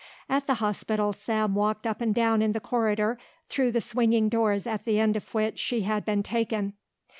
[0.27, 3.19] At the hospital Sam walked up and down in the corridor
[3.49, 6.73] through the swinging doors at the end of which she had been taken.